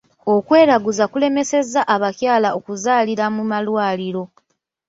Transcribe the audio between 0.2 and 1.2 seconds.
Okweraguza